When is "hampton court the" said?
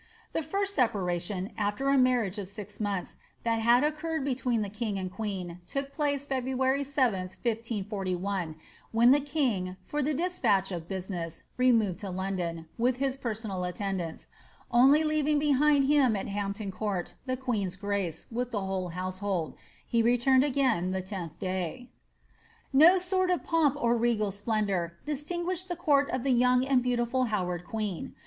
16.27-17.37